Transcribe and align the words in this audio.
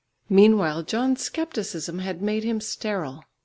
Meanwhile 0.29 0.81
John's 0.85 1.23
scepticism 1.31 1.99
had 1.99 2.23
made 2.23 2.43
him 2.43 2.59
sterile. 2.59 3.23